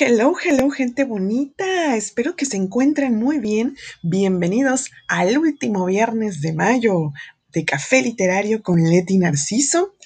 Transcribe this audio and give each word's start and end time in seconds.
Hello, 0.00 0.34
hello, 0.40 0.70
gente 0.70 1.02
bonita. 1.02 1.96
Espero 1.96 2.36
que 2.36 2.46
se 2.46 2.56
encuentren 2.56 3.16
muy 3.16 3.40
bien. 3.40 3.76
Bienvenidos 4.00 4.92
al 5.08 5.36
último 5.38 5.86
viernes 5.86 6.40
de 6.40 6.52
mayo 6.52 7.10
de 7.48 7.64
Café 7.64 8.02
Literario 8.02 8.62
con 8.62 8.80
Leti 8.80 9.18
Narciso. 9.18 9.96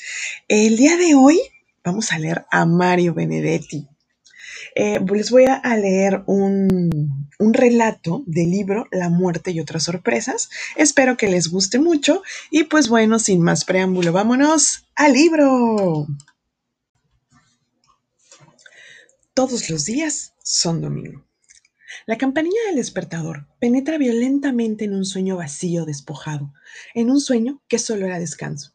El 0.49 0.79
día 0.79 0.97
de 0.97 1.15
hoy 1.15 1.39
vamos 1.85 2.11
a 2.11 2.19
leer 2.19 2.47
a 2.51 2.65
Mario 2.65 3.13
Benedetti. 3.13 3.87
Eh, 4.75 4.99
les 5.13 5.31
voy 5.31 5.45
a 5.45 5.77
leer 5.77 6.23
un, 6.25 7.29
un 7.39 7.53
relato 7.53 8.23
del 8.27 8.51
libro 8.51 8.87
La 8.93 9.11
muerte 9.11 9.51
y 9.51 9.61
otras 9.61 9.83
sorpresas. 9.83 10.49
Espero 10.77 11.19
que 11.19 11.29
les 11.29 11.49
guste 11.49 11.79
mucho 11.79 12.23
y 12.51 12.65
pues 12.65 12.89
bueno, 12.89 13.19
sin 13.19 13.43
más 13.43 13.67
preámbulo, 13.67 14.11
vámonos 14.11 14.87
al 14.97 15.13
libro. 15.13 16.07
Todos 19.35 19.71
los 19.71 19.87
días 19.87 20.35
son 20.43 20.83
domingo. 20.83 21.25
La 22.05 22.19
campanilla 22.19 22.59
del 22.67 22.77
despertador 22.77 23.47
penetra 23.61 23.97
violentamente 23.97 24.85
en 24.85 24.93
un 24.93 25.07
sueño 25.07 25.39
vacío, 25.39 25.87
despojado, 25.87 26.53
en 26.93 27.11
un 27.11 27.19
sueño 27.19 27.63
que 27.67 27.79
solo 27.79 28.05
era 28.05 28.19
descanso. 28.19 28.75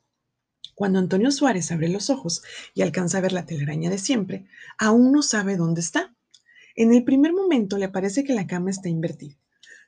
Cuando 0.73 0.97
Antonio 0.97 1.29
Suárez 1.29 1.71
abre 1.71 1.89
los 1.89 2.09
ojos 2.09 2.41
y 2.73 2.81
alcanza 2.81 3.19
a 3.19 3.21
ver 3.21 3.33
la 3.33 3.45
telaraña 3.45 3.91
de 3.91 3.99
siempre, 3.99 4.47
aún 4.79 5.11
no 5.11 5.21
sabe 5.21 5.57
dónde 5.57 5.81
está. 5.81 6.15
En 6.75 6.91
el 6.91 7.03
primer 7.03 7.33
momento 7.33 7.77
le 7.77 7.89
parece 7.89 8.23
que 8.23 8.33
la 8.33 8.47
cama 8.47 8.71
está 8.71 8.89
invertida. 8.89 9.37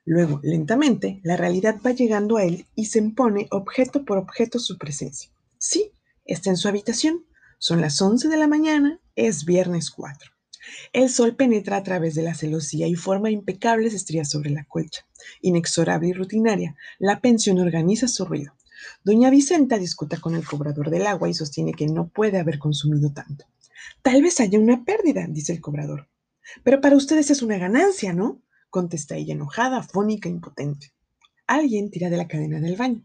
Luego, 0.05 0.39
lentamente, 0.43 1.19
la 1.23 1.35
realidad 1.35 1.77
va 1.83 1.93
llegando 1.93 2.37
a 2.37 2.43
él 2.43 2.67
y 2.75 2.85
se 2.85 2.99
impone 2.99 3.47
objeto 3.49 4.05
por 4.05 4.19
objeto 4.19 4.59
su 4.59 4.77
presencia. 4.77 5.31
Sí, 5.57 5.93
está 6.25 6.51
en 6.51 6.57
su 6.57 6.67
habitación. 6.67 7.25
Son 7.57 7.81
las 7.81 7.99
11 7.99 8.27
de 8.27 8.37
la 8.37 8.47
mañana, 8.47 8.99
es 9.15 9.45
viernes 9.45 9.89
4. 9.89 10.38
El 10.93 11.09
sol 11.09 11.35
penetra 11.35 11.77
a 11.77 11.83
través 11.83 12.15
de 12.15 12.23
la 12.23 12.35
celosía 12.35 12.87
y 12.87 12.95
forma 12.95 13.31
impecables 13.31 13.93
estrías 13.93 14.29
sobre 14.29 14.49
la 14.49 14.65
colcha. 14.65 15.05
Inexorable 15.41 16.09
y 16.09 16.13
rutinaria, 16.13 16.75
la 16.97 17.21
pensión 17.21 17.59
organiza 17.59 18.07
su 18.07 18.25
ruido. 18.25 18.53
Doña 19.03 19.29
Vicenta 19.29 19.77
discuta 19.77 20.17
con 20.17 20.35
el 20.35 20.45
cobrador 20.45 20.89
del 20.89 21.07
agua 21.07 21.29
y 21.29 21.33
sostiene 21.33 21.73
que 21.73 21.87
no 21.87 22.07
puede 22.09 22.39
haber 22.39 22.59
consumido 22.59 23.11
tanto. 23.11 23.45
Tal 24.01 24.21
vez 24.21 24.39
haya 24.39 24.59
una 24.59 24.85
pérdida, 24.85 25.25
dice 25.27 25.53
el 25.53 25.61
cobrador. 25.61 26.07
Pero 26.63 26.81
para 26.81 26.95
ustedes 26.95 27.29
es 27.29 27.41
una 27.41 27.57
ganancia, 27.57 28.13
¿no? 28.13 28.41
contesta 28.69 29.15
ella 29.15 29.33
enojada, 29.33 29.83
fónica, 29.83 30.29
impotente. 30.29 30.93
Alguien 31.47 31.89
tira 31.89 32.09
de 32.09 32.17
la 32.17 32.27
cadena 32.27 32.59
del 32.59 32.77
baño. 32.77 33.03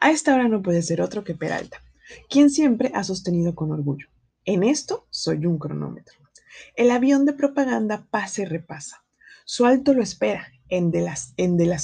A 0.00 0.10
esta 0.10 0.34
hora 0.34 0.48
no 0.48 0.62
puede 0.62 0.82
ser 0.82 1.00
otro 1.00 1.24
que 1.24 1.34
Peralta, 1.34 1.82
quien 2.28 2.50
siempre 2.50 2.90
ha 2.94 3.02
sostenido 3.02 3.54
con 3.54 3.72
orgullo. 3.72 4.08
En 4.44 4.62
esto 4.62 5.06
soy 5.10 5.46
un 5.46 5.58
cronómetro. 5.58 6.25
El 6.74 6.90
avión 6.90 7.26
de 7.26 7.32
propaganda 7.32 8.06
pasa 8.10 8.42
y 8.42 8.44
repasa. 8.44 9.04
Su 9.44 9.66
alto 9.66 9.94
lo 9.94 10.02
espera, 10.02 10.48
en 10.68 10.90
de, 10.90 11.02
las, 11.02 11.34
en 11.36 11.56
de. 11.56 11.78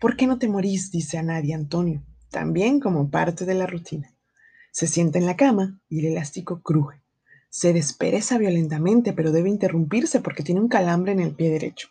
¿Por 0.00 0.16
qué 0.16 0.26
no 0.26 0.38
te 0.38 0.48
morís? 0.48 0.90
dice 0.90 1.18
a 1.18 1.22
nadie 1.22 1.54
Antonio, 1.54 2.02
también 2.30 2.80
como 2.80 3.10
parte 3.10 3.44
de 3.44 3.54
la 3.54 3.66
rutina. 3.66 4.14
Se 4.70 4.86
sienta 4.86 5.18
en 5.18 5.26
la 5.26 5.36
cama 5.36 5.80
y 5.88 6.00
el 6.00 6.12
elástico 6.12 6.62
cruje. 6.62 7.02
Se 7.50 7.72
despereza 7.72 8.38
violentamente, 8.38 9.12
pero 9.12 9.32
debe 9.32 9.50
interrumpirse 9.50 10.20
porque 10.20 10.42
tiene 10.42 10.60
un 10.60 10.68
calambre 10.68 11.12
en 11.12 11.20
el 11.20 11.34
pie 11.34 11.50
derecho. 11.50 11.88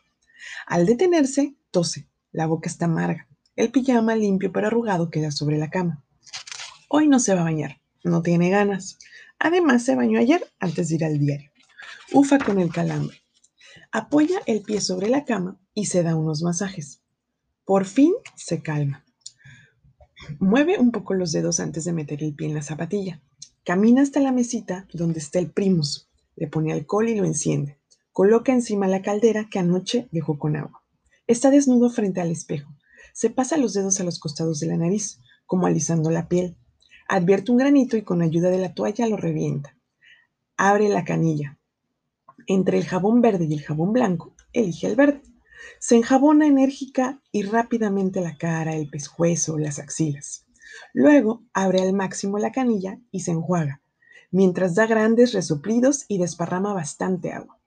Al 0.66 0.86
detenerse, 0.86 1.56
tose. 1.70 2.08
La 2.32 2.48
boca 2.48 2.70
está 2.70 2.86
amarga. 2.86 3.28
El 3.56 3.72
pijama 3.72 4.16
limpio 4.16 4.52
pero 4.52 4.68
arrugado 4.68 5.10
queda 5.10 5.32
sobre 5.32 5.58
la 5.58 5.70
cama. 5.70 6.04
Hoy 6.88 7.08
no 7.08 7.20
se 7.20 7.36
va 7.36 7.42
a 7.42 7.46
bañar. 7.46 7.80
No 8.04 8.22
tiene 8.22 8.50
ganas. 8.50 8.98
Además, 9.38 9.84
se 9.84 9.96
bañó 9.96 10.20
ayer 10.20 10.44
antes 10.60 10.90
de 10.90 10.96
ir 10.96 11.06
al 11.06 11.20
diario. 11.20 11.51
Ufa 12.14 12.39
con 12.39 12.59
el 12.59 12.72
calambre. 12.72 13.22
Apoya 13.92 14.39
el 14.45 14.61
pie 14.61 14.81
sobre 14.81 15.09
la 15.09 15.25
cama 15.25 15.59
y 15.74 15.85
se 15.85 16.03
da 16.03 16.16
unos 16.16 16.41
masajes. 16.41 17.02
Por 17.66 17.85
fin 17.85 18.13
se 18.35 18.62
calma. 18.62 19.06
Mueve 20.40 20.78
un 20.78 20.91
poco 20.91 21.13
los 21.13 21.31
dedos 21.31 21.59
antes 21.59 21.85
de 21.85 21.94
meter 21.94 22.24
el 22.24 22.35
pie 22.35 22.47
en 22.47 22.56
la 22.56 22.62
zapatilla. 22.62 23.22
Camina 23.63 24.01
hasta 24.01 24.19
la 24.19 24.31
mesita 24.31 24.88
donde 24.94 25.19
está 25.19 25.40
el 25.40 25.51
primus. 25.51 26.09
Le 26.35 26.47
pone 26.47 26.74
alcohol 26.74 27.09
y 27.09 27.16
lo 27.16 27.25
enciende. 27.25 27.80
Coloca 28.12 28.51
encima 28.51 28.88
la 28.88 29.01
caldera 29.01 29.47
que 29.50 29.59
anoche 29.59 30.07
dejó 30.12 30.38
con 30.38 30.56
agua. 30.56 30.84
Está 31.28 31.50
desnudo 31.50 31.90
frente 31.90 32.19
al 32.19 32.31
espejo. 32.31 32.74
Se 33.13 33.30
pasa 33.30 33.57
los 33.57 33.74
dedos 33.74 34.00
a 34.00 34.03
los 34.03 34.19
costados 34.19 34.59
de 34.59 34.68
la 34.68 34.78
nariz, 34.78 35.19
como 35.46 35.68
alisando 35.68 36.12
la 36.12 36.28
piel. 36.28 36.57
Advierte 37.07 37.51
un 37.51 37.57
granito 37.57 37.97
y 37.97 38.03
con 38.03 38.22
ayuda 38.22 38.50
de 38.50 38.57
la 38.57 38.74
toalla 38.74 39.07
lo 39.07 39.18
revienta. 39.18 39.78
Abre 40.57 40.90
la 40.90 41.06
canilla. 41.06 41.57
Entre 42.53 42.78
el 42.78 42.84
jabón 42.84 43.22
verde 43.22 43.47
y 43.50 43.53
el 43.53 43.62
jabón 43.62 43.94
blanco, 43.94 44.35
elige 44.51 44.85
el 44.85 44.97
verde. 44.97 45.22
Se 45.79 45.95
enjabona 45.95 46.45
enérgica 46.45 47.22
y 47.31 47.44
rápidamente 47.44 48.19
la 48.19 48.38
cara, 48.38 48.75
el 48.75 48.89
pescuezo, 48.89 49.57
las 49.57 49.79
axilas. 49.79 50.45
Luego 50.91 51.45
abre 51.53 51.81
al 51.81 51.94
máximo 51.94 52.39
la 52.39 52.51
canilla 52.51 53.00
y 53.09 53.22
se 53.22 53.31
enjuaga, 53.31 53.81
mientras 54.31 54.75
da 54.75 54.85
grandes 54.85 55.31
resoplidos 55.31 56.03
y 56.09 56.17
desparrama 56.17 56.73
bastante 56.73 57.31
agua. 57.31 57.57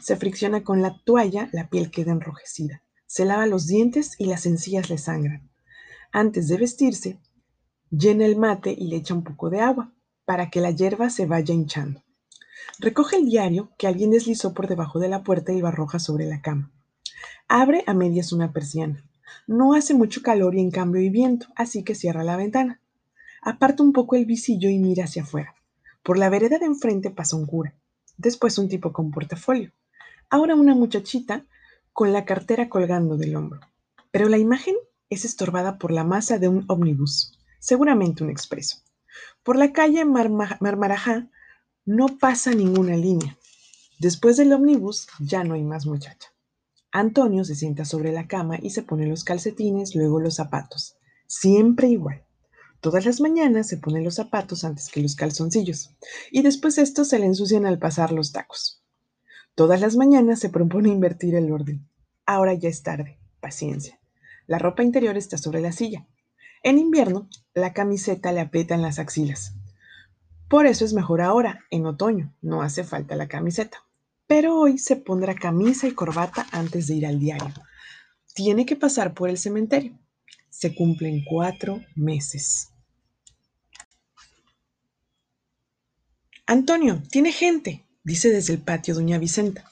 Se 0.00 0.16
fricciona 0.16 0.64
con 0.64 0.82
la 0.82 1.00
toalla, 1.06 1.48
la 1.52 1.70
piel 1.70 1.90
queda 1.90 2.12
enrojecida. 2.12 2.82
Se 3.06 3.24
lava 3.24 3.46
los 3.46 3.66
dientes 3.66 4.16
y 4.18 4.26
las 4.26 4.44
encías 4.44 4.90
le 4.90 4.98
sangran. 4.98 5.48
Antes 6.12 6.48
de 6.48 6.58
vestirse, 6.58 7.18
llena 7.88 8.26
el 8.26 8.36
mate 8.36 8.76
y 8.78 8.88
le 8.88 8.96
echa 8.96 9.14
un 9.14 9.24
poco 9.24 9.48
de 9.48 9.60
agua 9.60 9.94
para 10.26 10.50
que 10.50 10.60
la 10.60 10.72
hierba 10.72 11.08
se 11.08 11.24
vaya 11.24 11.54
hinchando. 11.54 12.02
Recoge 12.78 13.16
el 13.16 13.24
diario 13.24 13.70
que 13.78 13.86
alguien 13.86 14.10
deslizó 14.10 14.54
por 14.54 14.68
debajo 14.68 14.98
de 14.98 15.08
la 15.08 15.22
puerta 15.22 15.52
y 15.52 15.60
lo 15.60 15.66
arroja 15.68 15.98
sobre 15.98 16.26
la 16.26 16.42
cama. 16.42 16.70
Abre 17.48 17.84
a 17.86 17.94
medias 17.94 18.32
una 18.32 18.52
persiana. 18.52 19.04
No 19.46 19.74
hace 19.74 19.94
mucho 19.94 20.22
calor 20.22 20.54
y 20.54 20.60
en 20.60 20.70
cambio 20.70 21.00
hay 21.00 21.10
viento, 21.10 21.46
así 21.56 21.84
que 21.84 21.94
cierra 21.94 22.24
la 22.24 22.36
ventana. 22.36 22.80
Aparta 23.42 23.82
un 23.82 23.92
poco 23.92 24.16
el 24.16 24.26
visillo 24.26 24.68
y 24.68 24.78
mira 24.78 25.04
hacia 25.04 25.22
afuera. 25.22 25.54
Por 26.02 26.18
la 26.18 26.28
vereda 26.28 26.58
de 26.58 26.66
enfrente 26.66 27.10
pasa 27.10 27.36
un 27.36 27.46
cura 27.46 27.74
después 28.16 28.58
un 28.58 28.68
tipo 28.68 28.92
con 28.92 29.10
portafolio, 29.10 29.72
ahora 30.30 30.54
una 30.54 30.74
muchachita 30.74 31.44
con 31.92 32.12
la 32.12 32.24
cartera 32.24 32.68
colgando 32.68 33.16
del 33.16 33.36
hombro. 33.36 33.60
Pero 34.10 34.28
la 34.28 34.38
imagen 34.38 34.74
es 35.10 35.24
estorbada 35.24 35.78
por 35.78 35.92
la 35.92 36.04
masa 36.04 36.38
de 36.38 36.48
un 36.48 36.64
ómnibus, 36.68 37.38
seguramente 37.58 38.24
un 38.24 38.30
expreso. 38.30 38.78
Por 39.42 39.56
la 39.56 39.72
calle 39.72 40.04
Marmarajá 40.04 41.28
no 41.86 42.18
pasa 42.18 42.50
ninguna 42.50 42.96
línea. 42.96 43.38
Después 44.00 44.36
del 44.36 44.52
ómnibus 44.52 45.06
ya 45.20 45.44
no 45.44 45.54
hay 45.54 45.62
más 45.62 45.86
muchacha. 45.86 46.32
Antonio 46.90 47.44
se 47.44 47.54
sienta 47.54 47.84
sobre 47.84 48.10
la 48.10 48.26
cama 48.26 48.58
y 48.60 48.70
se 48.70 48.82
pone 48.82 49.06
los 49.06 49.22
calcetines, 49.22 49.94
luego 49.94 50.18
los 50.18 50.34
zapatos. 50.34 50.96
Siempre 51.28 51.86
igual. 51.86 52.24
Todas 52.80 53.06
las 53.06 53.20
mañanas 53.20 53.68
se 53.68 53.76
pone 53.76 54.02
los 54.02 54.16
zapatos 54.16 54.64
antes 54.64 54.90
que 54.90 55.00
los 55.00 55.14
calzoncillos 55.14 55.94
y 56.32 56.42
después 56.42 56.76
estos 56.78 57.08
se 57.08 57.20
le 57.20 57.26
ensucian 57.26 57.66
al 57.66 57.78
pasar 57.78 58.10
los 58.10 58.32
tacos. 58.32 58.82
Todas 59.54 59.80
las 59.80 59.96
mañanas 59.96 60.40
se 60.40 60.50
propone 60.50 60.88
invertir 60.88 61.36
el 61.36 61.52
orden. 61.52 61.88
Ahora 62.26 62.52
ya 62.54 62.68
es 62.68 62.82
tarde. 62.82 63.18
Paciencia. 63.40 64.00
La 64.48 64.58
ropa 64.58 64.82
interior 64.82 65.16
está 65.16 65.38
sobre 65.38 65.60
la 65.60 65.70
silla. 65.70 66.06
En 66.64 66.78
invierno, 66.78 67.28
la 67.54 67.72
camiseta 67.72 68.32
le 68.32 68.40
aprieta 68.40 68.74
en 68.74 68.82
las 68.82 68.98
axilas. 68.98 69.54
Por 70.48 70.66
eso 70.66 70.84
es 70.84 70.92
mejor 70.92 71.20
ahora, 71.20 71.64
en 71.70 71.86
otoño, 71.86 72.34
no 72.40 72.62
hace 72.62 72.84
falta 72.84 73.16
la 73.16 73.28
camiseta. 73.28 73.84
Pero 74.26 74.58
hoy 74.58 74.78
se 74.78 74.96
pondrá 74.96 75.34
camisa 75.34 75.86
y 75.86 75.92
corbata 75.92 76.46
antes 76.52 76.86
de 76.86 76.94
ir 76.94 77.06
al 77.06 77.18
diario. 77.18 77.54
Tiene 78.34 78.66
que 78.66 78.76
pasar 78.76 79.14
por 79.14 79.28
el 79.28 79.38
cementerio 79.38 79.98
se 80.56 80.74
cumplen 80.74 81.22
cuatro 81.22 81.82
meses. 81.94 82.70
Antonio, 86.46 87.02
tiene 87.10 87.30
gente, 87.30 87.84
dice 88.04 88.30
desde 88.30 88.54
el 88.54 88.60
patio 88.60 88.94
doña 88.94 89.18
Vicenta. 89.18 89.70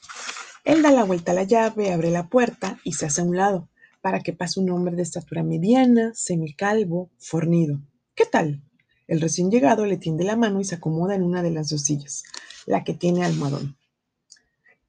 Él 0.63 0.83
da 0.83 0.91
la 0.91 1.03
vuelta 1.03 1.31
a 1.31 1.35
la 1.35 1.43
llave, 1.43 1.91
abre 1.91 2.11
la 2.11 2.27
puerta 2.27 2.79
y 2.83 2.93
se 2.93 3.07
hace 3.07 3.21
a 3.21 3.23
un 3.23 3.35
lado 3.35 3.69
para 4.01 4.19
que 4.19 4.33
pase 4.33 4.59
un 4.59 4.69
hombre 4.69 4.95
de 4.95 5.01
estatura 5.01 5.41
mediana, 5.41 6.11
semicalvo, 6.13 7.09
fornido. 7.17 7.81
¿Qué 8.13 8.25
tal? 8.25 8.61
El 9.07 9.21
recién 9.21 9.51
llegado 9.51 9.85
le 9.85 9.97
tiende 9.97 10.23
la 10.23 10.35
mano 10.35 10.59
y 10.59 10.65
se 10.65 10.75
acomoda 10.75 11.15
en 11.15 11.23
una 11.23 11.43
de 11.43 11.51
las 11.51 11.69
dos 11.69 11.81
sillas, 11.81 12.23
la 12.65 12.83
que 12.83 12.93
tiene 12.93 13.23
almohadón. 13.23 13.77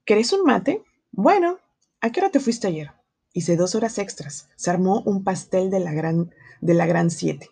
¿Querés 0.05 0.33
un 0.33 0.45
mate? 0.45 0.83
Bueno, 1.13 1.59
¿a 2.01 2.11
qué 2.11 2.21
hora 2.21 2.31
te 2.31 2.41
fuiste 2.41 2.69
ayer? 2.69 2.93
Hice 3.33 3.57
dos 3.57 3.75
horas 3.75 3.99
extras. 3.99 4.49
Se 4.57 4.71
armó 4.71 5.03
un 5.03 5.25
pastel 5.25 5.71
de 5.71 5.81
la 5.81 5.93
gran, 5.93 6.33
de 6.61 6.75
la 6.75 6.87
gran 6.87 7.11
siete. 7.11 7.51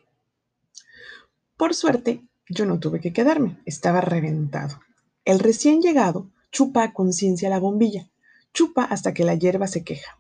Por 1.57 1.75
suerte, 1.75 2.23
yo 2.49 2.65
no 2.65 2.79
tuve 2.81 3.01
que 3.01 3.13
quedarme. 3.13 3.61
Estaba 3.67 4.01
reventado. 4.01 4.81
El 5.25 5.41
recién 5.41 5.83
llegado 5.83 6.31
chupa 6.51 6.85
a 6.85 6.93
conciencia 6.93 7.51
la 7.51 7.59
bombilla. 7.59 8.09
Chupa 8.53 8.85
hasta 8.85 9.13
que 9.13 9.25
la 9.25 9.35
hierba 9.35 9.67
se 9.67 9.85
queja. 9.85 10.19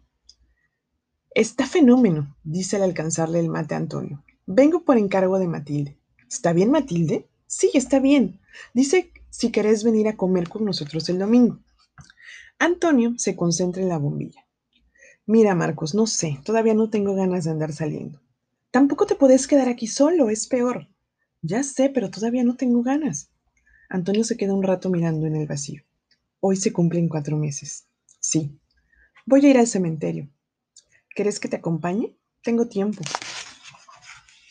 Está 1.30 1.66
fenómeno, 1.66 2.36
dice 2.44 2.76
al 2.76 2.82
alcanzarle 2.82 3.40
el 3.40 3.48
mate 3.48 3.74
a 3.74 3.78
Antonio. 3.78 4.22
Vengo 4.46 4.84
por 4.84 4.98
encargo 4.98 5.38
de 5.38 5.48
Matilde. 5.48 5.98
¿Está 6.34 6.52
bien, 6.52 6.72
Matilde? 6.72 7.28
Sí, 7.46 7.70
está 7.74 8.00
bien. 8.00 8.40
Dice 8.74 9.12
si 9.30 9.52
querés 9.52 9.84
venir 9.84 10.08
a 10.08 10.16
comer 10.16 10.48
con 10.48 10.64
nosotros 10.64 11.08
el 11.08 11.20
domingo. 11.20 11.60
Antonio 12.58 13.14
se 13.18 13.36
concentra 13.36 13.80
en 13.80 13.88
la 13.88 13.98
bombilla. 13.98 14.44
Mira, 15.26 15.54
Marcos, 15.54 15.94
no 15.94 16.08
sé, 16.08 16.40
todavía 16.44 16.74
no 16.74 16.90
tengo 16.90 17.14
ganas 17.14 17.44
de 17.44 17.52
andar 17.52 17.72
saliendo. 17.72 18.20
Tampoco 18.72 19.06
te 19.06 19.14
podés 19.14 19.46
quedar 19.46 19.68
aquí 19.68 19.86
solo, 19.86 20.28
es 20.28 20.48
peor. 20.48 20.88
Ya 21.40 21.62
sé, 21.62 21.88
pero 21.88 22.10
todavía 22.10 22.42
no 22.42 22.56
tengo 22.56 22.82
ganas. 22.82 23.30
Antonio 23.88 24.24
se 24.24 24.36
queda 24.36 24.54
un 24.54 24.64
rato 24.64 24.90
mirando 24.90 25.28
en 25.28 25.36
el 25.36 25.46
vacío. 25.46 25.84
Hoy 26.40 26.56
se 26.56 26.72
cumplen 26.72 27.08
cuatro 27.08 27.36
meses. 27.36 27.86
Sí. 28.18 28.58
Voy 29.24 29.46
a 29.46 29.50
ir 29.50 29.58
al 29.58 29.68
cementerio. 29.68 30.28
¿Querés 31.14 31.38
que 31.38 31.48
te 31.48 31.56
acompañe? 31.56 32.16
Tengo 32.42 32.66
tiempo. 32.66 33.04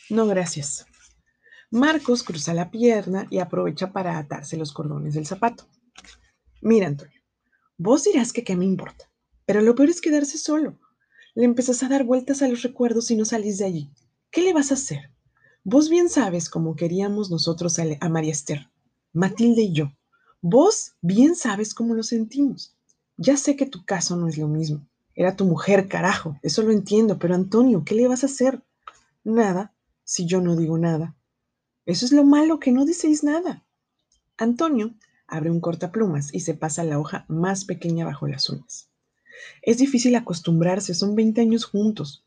No, 0.10 0.26
gracias. 0.28 0.86
Marcos 1.74 2.22
cruza 2.22 2.54
la 2.54 2.70
pierna 2.70 3.26
y 3.32 3.40
aprovecha 3.40 3.92
para 3.92 4.20
atarse 4.20 4.58
los 4.58 4.74
cordones 4.74 5.16
del 5.16 5.26
zapato. 5.26 5.68
Mira, 6.62 6.86
Antonio, 6.86 7.20
vos 7.80 8.04
dirás 8.04 8.32
que 8.32 8.44
qué 8.44 8.56
me 8.56 8.66
importa, 8.66 9.10
pero 9.48 9.60
lo 9.60 9.74
peor 9.74 9.90
es 9.90 10.00
quedarse 10.00 10.38
solo. 10.38 10.78
Le 11.34 11.46
empezás 11.46 11.82
a 11.82 11.90
dar 11.90 12.04
vueltas 12.04 12.44
a 12.44 12.48
los 12.48 12.62
recuerdos 12.62 13.10
y 13.10 13.16
no 13.16 13.26
salís 13.26 13.58
de 13.58 13.66
allí. 13.66 13.92
¿Qué 14.30 14.44
le 14.44 14.54
vas 14.54 14.70
a 14.70 14.76
hacer? 14.76 15.10
Vos 15.64 15.90
bien 15.90 16.10
sabes 16.10 16.48
cómo 16.48 16.76
queríamos 16.76 17.32
nosotros 17.32 17.80
a, 17.80 17.86
a 18.02 18.08
María 18.08 18.34
Esther, 18.34 18.70
Matilde 19.12 19.64
y 19.64 19.74
yo. 19.74 19.92
Vos 20.42 20.94
bien 21.02 21.36
sabes 21.36 21.74
cómo 21.74 21.96
lo 21.96 22.04
sentimos. 22.04 22.78
Ya 23.18 23.36
sé 23.36 23.56
que 23.56 23.66
tu 23.66 23.84
caso 23.84 24.16
no 24.16 24.28
es 24.28 24.38
lo 24.38 24.48
mismo. 24.48 24.88
Era 25.16 25.36
tu 25.36 25.46
mujer, 25.46 25.88
carajo. 25.88 26.38
Eso 26.44 26.62
lo 26.62 26.72
entiendo. 26.72 27.18
Pero 27.18 27.34
Antonio, 27.34 27.84
¿qué 27.84 27.96
le 27.96 28.08
vas 28.08 28.22
a 28.22 28.28
hacer? 28.28 28.62
Nada, 29.24 29.74
si 30.04 30.28
yo 30.28 30.40
no 30.40 30.56
digo 30.56 30.78
nada. 30.78 31.16
Eso 31.86 32.06
es 32.06 32.12
lo 32.12 32.24
malo, 32.24 32.60
que 32.60 32.72
no 32.72 32.86
decís 32.86 33.24
nada. 33.24 33.64
Antonio 34.38 34.94
abre 35.28 35.52
un 35.52 35.60
cortaplumas 35.60 36.34
y 36.34 36.42
se 36.42 36.54
pasa 36.54 36.84
la 36.84 37.00
hoja 37.00 37.26
más 37.28 37.66
pequeña 37.66 38.06
bajo 38.06 38.28
las 38.28 38.50
uñas. 38.50 38.90
Es 39.62 39.78
difícil 39.78 40.16
acostumbrarse, 40.16 40.94
son 40.94 41.16
20 41.16 41.42
años 41.42 41.66
juntos, 41.66 42.26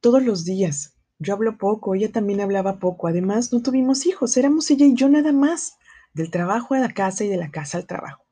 todos 0.00 0.22
los 0.22 0.44
días. 0.44 0.94
Yo 1.18 1.34
hablo 1.34 1.56
poco, 1.58 1.94
ella 1.94 2.12
también 2.12 2.40
hablaba 2.40 2.78
poco. 2.78 3.08
Además, 3.08 3.52
no 3.52 3.62
tuvimos 3.62 4.06
hijos, 4.06 4.36
éramos 4.36 4.70
ella 4.70 4.86
y 4.86 4.94
yo 4.94 5.08
nada 5.08 5.32
más, 5.32 5.78
del 6.14 6.30
trabajo 6.30 6.74
a 6.74 6.78
la 6.78 6.92
casa 6.92 7.24
y 7.24 7.28
de 7.28 7.36
la 7.36 7.50
casa 7.50 7.78
al 7.78 7.86
trabajo. 7.86 8.24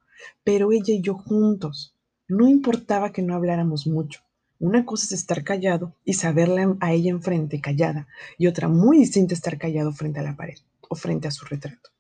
Pero 0.45 0.73
ella 0.73 0.95
y 0.95 1.01
yo 1.01 1.15
juntos. 1.15 1.97
No 2.29 2.49
importaba 2.49 3.13
que 3.13 3.23
no 3.23 3.35
habláramos 3.35 3.87
mucho. 3.87 4.26
Una 4.59 4.87
cosa 4.87 5.07
es 5.07 5.13
estar 5.13 5.45
callado 5.45 5.95
y 6.05 6.15
saberla 6.15 6.77
a 6.81 6.93
ella 6.93 7.11
enfrente 7.11 7.61
callada, 7.61 8.09
y 8.39 8.47
otra 8.47 8.69
muy 8.69 8.99
distinta 8.99 9.35
estar 9.35 9.59
callado 9.59 9.93
frente 9.93 10.21
a 10.21 10.23
la 10.23 10.37
pared 10.37 10.59
o 10.89 10.95
frente 10.95 11.29
a 11.29 11.31
su 11.31 11.45
retrato. 11.45 11.91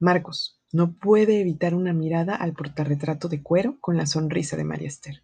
Marcos 0.00 0.60
no 0.72 0.92
puede 0.92 1.40
evitar 1.40 1.74
una 1.74 1.92
mirada 1.92 2.34
al 2.34 2.52
portarretrato 2.54 3.28
de 3.28 3.42
cuero 3.42 3.78
con 3.80 3.96
la 3.96 4.06
sonrisa 4.06 4.56
de 4.56 4.64
María 4.64 4.88
Esther. 4.88 5.22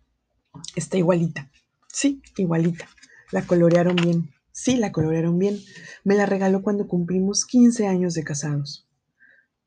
Está 0.77 0.99
igualita. 0.99 1.51
Sí, 1.89 2.23
igualita. 2.37 2.89
La 3.33 3.43
colorearon 3.43 3.97
bien. 3.97 4.31
Sí, 4.53 4.77
la 4.77 4.93
colorearon 4.93 5.39
bien. 5.39 5.59
Me 6.05 6.15
la 6.15 6.27
regaló 6.27 6.63
cuando 6.63 6.87
cumplimos 6.87 7.45
15 7.45 7.89
años 7.89 8.15
de 8.15 8.23
casados. 8.23 8.87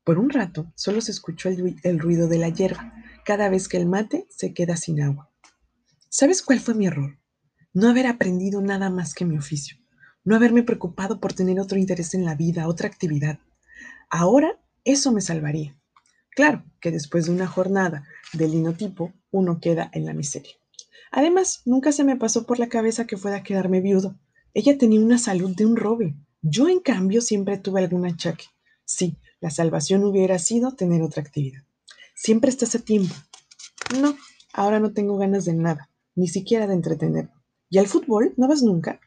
Por 0.02 0.18
un 0.18 0.30
rato 0.30 0.72
solo 0.74 1.00
se 1.00 1.10
escuchó 1.10 1.48
el, 1.50 1.76
el 1.82 1.98
ruido 1.98 2.26
de 2.26 2.38
la 2.38 2.48
hierba 2.48 2.94
cada 3.24 3.48
vez 3.48 3.68
que 3.68 3.76
el 3.76 3.86
mate 3.86 4.26
se 4.30 4.54
queda 4.54 4.76
sin 4.76 5.02
agua. 5.02 5.30
¿Sabes 6.18 6.40
cuál 6.40 6.60
fue 6.60 6.72
mi 6.72 6.86
error? 6.86 7.18
No 7.74 7.90
haber 7.90 8.06
aprendido 8.06 8.62
nada 8.62 8.88
más 8.88 9.12
que 9.12 9.26
mi 9.26 9.36
oficio, 9.36 9.76
no 10.24 10.34
haberme 10.34 10.62
preocupado 10.62 11.20
por 11.20 11.34
tener 11.34 11.60
otro 11.60 11.78
interés 11.78 12.14
en 12.14 12.24
la 12.24 12.34
vida, 12.34 12.68
otra 12.68 12.88
actividad. 12.88 13.38
Ahora 14.08 14.58
eso 14.82 15.12
me 15.12 15.20
salvaría. 15.20 15.76
Claro 16.30 16.64
que 16.80 16.90
después 16.90 17.26
de 17.26 17.32
una 17.32 17.46
jornada 17.46 18.06
de 18.32 18.48
linotipo, 18.48 19.12
uno 19.30 19.60
queda 19.60 19.90
en 19.92 20.06
la 20.06 20.14
miseria. 20.14 20.54
Además, 21.10 21.60
nunca 21.66 21.92
se 21.92 22.02
me 22.02 22.16
pasó 22.16 22.46
por 22.46 22.58
la 22.58 22.70
cabeza 22.70 23.06
que 23.06 23.18
fuera 23.18 23.36
a 23.36 23.42
quedarme 23.42 23.82
viudo. 23.82 24.18
Ella 24.54 24.78
tenía 24.78 25.00
una 25.00 25.18
salud 25.18 25.54
de 25.54 25.66
un 25.66 25.76
roble. 25.76 26.16
Yo, 26.40 26.70
en 26.70 26.80
cambio, 26.80 27.20
siempre 27.20 27.58
tuve 27.58 27.80
algún 27.82 28.06
achaque. 28.06 28.46
Sí, 28.86 29.18
la 29.38 29.50
salvación 29.50 30.02
hubiera 30.02 30.38
sido 30.38 30.76
tener 30.76 31.02
otra 31.02 31.20
actividad. 31.20 31.60
Siempre 32.14 32.48
estás 32.48 32.74
a 32.74 32.78
tiempo. 32.78 33.14
No, 34.00 34.16
ahora 34.54 34.80
no 34.80 34.94
tengo 34.94 35.18
ganas 35.18 35.44
de 35.44 35.52
nada, 35.52 35.90
ni 36.16 36.26
siquiera 36.26 36.66
de 36.66 36.74
entretenerme. 36.74 37.30
¿Y 37.70 37.78
al 37.78 37.86
fútbol? 37.86 38.34
¿No 38.36 38.48
vas 38.48 38.62
nunca? 38.62 39.00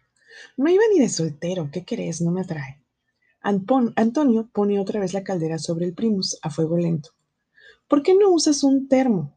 No 0.56 0.70
iba 0.70 0.84
ni 0.94 1.00
de 1.00 1.10
soltero, 1.10 1.70
¿qué 1.72 1.84
querés? 1.84 2.22
No 2.22 2.32
me 2.32 2.42
atrae. 2.42 2.82
Antonio 3.42 4.50
pone 4.54 4.80
otra 4.80 5.00
vez 5.00 5.14
la 5.14 5.24
caldera 5.24 5.58
sobre 5.60 5.86
el 5.86 5.94
primus 5.94 6.38
a 6.42 6.50
fuego 6.50 6.78
lento. 6.78 7.10
¿Por 7.88 8.04
qué 8.04 8.16
no 8.16 8.30
usas 8.30 8.64
un 8.64 8.88
termo? 8.88 9.34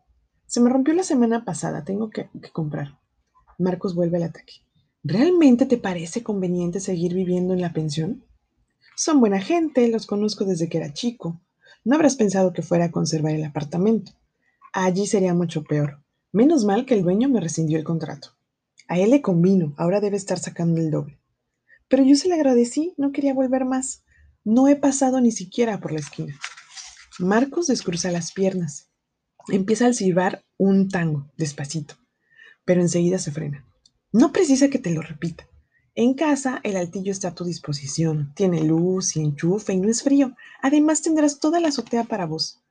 Se 0.46 0.60
me 0.60 0.70
rompió 0.70 0.92
la 0.92 1.02
semana 1.02 1.44
pasada, 1.44 1.84
tengo 1.84 2.10
que, 2.10 2.28
que 2.40 2.50
comprar. 2.50 2.98
Marcos 3.58 3.94
vuelve 3.94 4.18
al 4.18 4.24
ataque. 4.24 4.54
¿Realmente 5.04 5.66
te 5.66 5.78
parece 5.78 6.22
conveniente 6.22 6.78
seguir 6.78 7.14
viviendo 7.14 7.54
en 7.54 7.60
la 7.60 7.72
pensión? 7.72 8.24
Son 8.96 9.20
buena 9.20 9.40
gente, 9.40 9.88
los 9.88 10.06
conozco 10.06 10.44
desde 10.44 10.68
que 10.68 10.78
era 10.78 10.92
chico. 10.92 11.40
No 11.84 11.96
habrás 11.96 12.16
pensado 12.16 12.52
que 12.52 12.62
fuera 12.62 12.86
a 12.86 12.90
conservar 12.90 13.32
el 13.32 13.44
apartamento. 13.44 14.12
Allí 14.72 15.06
sería 15.06 15.34
mucho 15.34 15.64
peor. 15.64 16.01
Menos 16.32 16.64
mal 16.64 16.86
que 16.86 16.94
el 16.94 17.02
dueño 17.02 17.28
me 17.28 17.40
rescindió 17.40 17.76
el 17.76 17.84
contrato. 17.84 18.30
A 18.88 18.98
él 18.98 19.10
le 19.10 19.20
convino, 19.20 19.74
ahora 19.76 20.00
debe 20.00 20.16
estar 20.16 20.38
sacando 20.38 20.80
el 20.80 20.90
doble. 20.90 21.18
Pero 21.88 22.04
yo 22.04 22.16
se 22.16 22.28
le 22.28 22.34
agradecí, 22.34 22.94
no 22.96 23.12
quería 23.12 23.34
volver 23.34 23.66
más. 23.66 24.02
No 24.42 24.66
he 24.66 24.76
pasado 24.76 25.20
ni 25.20 25.30
siquiera 25.30 25.78
por 25.78 25.92
la 25.92 26.00
esquina. 26.00 26.34
Marcos 27.18 27.66
descruza 27.66 28.10
las 28.10 28.32
piernas. 28.32 28.88
Empieza 29.48 29.86
a 29.86 29.92
silbar 29.92 30.42
un 30.56 30.88
tango, 30.88 31.30
despacito, 31.36 31.96
pero 32.64 32.80
enseguida 32.80 33.18
se 33.18 33.30
frena. 33.30 33.66
No 34.10 34.32
precisa 34.32 34.68
que 34.68 34.78
te 34.78 34.90
lo 34.90 35.02
repita. 35.02 35.46
En 35.94 36.14
casa 36.14 36.60
el 36.64 36.78
altillo 36.78 37.12
está 37.12 37.28
a 37.28 37.34
tu 37.34 37.44
disposición, 37.44 38.32
tiene 38.34 38.64
luz 38.64 39.16
y 39.16 39.20
enchufe 39.20 39.74
y 39.74 39.80
no 39.80 39.90
es 39.90 40.02
frío. 40.02 40.34
Además 40.62 41.02
tendrás 41.02 41.40
toda 41.40 41.60
la 41.60 41.68
azotea 41.68 42.04
para 42.04 42.24
vos. 42.24 42.61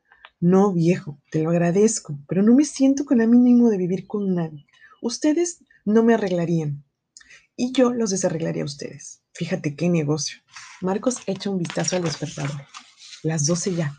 No, 0.42 0.74
viejo, 0.74 1.20
te 1.30 1.44
lo 1.44 1.52
agradezco, 1.52 2.18
pero 2.28 2.42
no 2.42 2.56
me 2.56 2.66
siento 2.66 3.06
con 3.06 3.22
ánimo 3.22 3.70
de 3.70 3.78
vivir 3.78 4.08
con 4.08 4.34
nadie. 4.34 4.66
Ustedes 5.00 5.64
no 5.86 6.02
me 6.02 6.16
arreglarían 6.16 6.84
y 7.56 7.72
yo 7.74 7.94
los 7.94 8.10
desarreglaría 8.10 8.64
a 8.64 8.66
ustedes. 8.66 9.22
Fíjate 9.34 9.76
qué 9.76 9.88
negocio. 9.88 10.40
Marcos 10.82 11.18
echa 11.28 11.52
un 11.52 11.60
vistazo 11.60 11.96
al 11.96 12.02
despertador. 12.02 12.60
Las 13.22 13.46
doce 13.46 13.76
ya. 13.76 13.96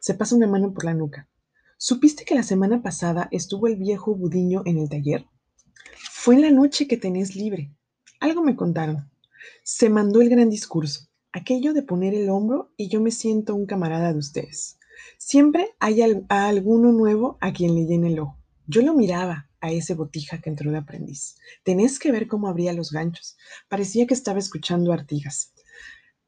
Se 0.00 0.14
pasa 0.14 0.34
una 0.34 0.46
mano 0.46 0.72
por 0.72 0.86
la 0.86 0.94
nuca. 0.94 1.28
¿Supiste 1.76 2.24
que 2.24 2.34
la 2.34 2.42
semana 2.42 2.82
pasada 2.82 3.28
estuvo 3.30 3.66
el 3.66 3.76
viejo 3.76 4.14
Budiño 4.14 4.62
en 4.64 4.78
el 4.78 4.88
taller? 4.88 5.26
Fue 6.10 6.36
en 6.36 6.40
la 6.40 6.50
noche 6.50 6.88
que 6.88 6.96
tenés 6.96 7.36
libre. 7.36 7.70
Algo 8.18 8.42
me 8.42 8.56
contaron. 8.56 9.10
Se 9.62 9.90
mandó 9.90 10.22
el 10.22 10.30
gran 10.30 10.48
discurso, 10.48 11.06
aquello 11.32 11.74
de 11.74 11.82
poner 11.82 12.14
el 12.14 12.30
hombro 12.30 12.72
y 12.78 12.88
yo 12.88 13.02
me 13.02 13.10
siento 13.10 13.54
un 13.54 13.66
camarada 13.66 14.14
de 14.14 14.18
ustedes. 14.18 14.78
Siempre 15.18 15.74
hay 15.80 16.02
a 16.02 16.48
alguno 16.48 16.92
nuevo 16.92 17.38
a 17.40 17.52
quien 17.52 17.74
le 17.74 17.86
llene 17.86 18.12
el 18.12 18.20
ojo. 18.20 18.38
Yo 18.66 18.82
lo 18.82 18.94
miraba 18.94 19.48
a 19.60 19.72
ese 19.72 19.94
botija 19.94 20.40
que 20.40 20.50
entró 20.50 20.70
de 20.70 20.78
aprendiz. 20.78 21.36
Tenés 21.64 21.98
que 21.98 22.12
ver 22.12 22.26
cómo 22.28 22.48
abría 22.48 22.72
los 22.72 22.90
ganchos. 22.90 23.36
Parecía 23.68 24.06
que 24.06 24.14
estaba 24.14 24.38
escuchando 24.38 24.92
artigas. 24.92 25.52